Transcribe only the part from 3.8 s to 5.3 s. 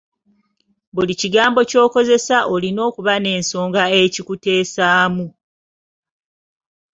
ekikuteesaamu.